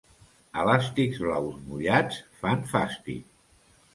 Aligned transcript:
Elàstics 0.61 1.19
blaus 1.25 1.59
mullats 1.67 2.19
fan 2.39 2.65
fàstic. 2.75 3.31